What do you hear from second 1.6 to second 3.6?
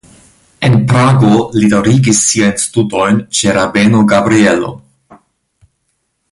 daŭrigis siajn studojn ĉe